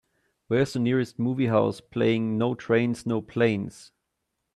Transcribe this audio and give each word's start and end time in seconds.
where's 0.47 0.73
the 0.73 0.79
nearest 0.79 1.19
movie 1.19 1.45
house 1.45 1.79
playing 1.79 2.35
No 2.35 2.55
Trains 2.55 3.05
No 3.05 3.21
Planes 3.21 3.91